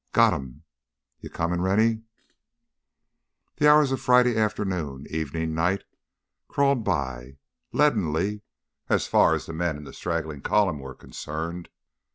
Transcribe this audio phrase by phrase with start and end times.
[0.13, 0.63] "Got him!
[1.19, 2.01] You comin', Rennie?"
[3.57, 5.83] The hours of Friday afternoon, evening, night,
[6.47, 7.37] crawled by
[7.71, 8.41] leadenly,
[8.89, 11.69] as far as the men in the straggling column were concerned.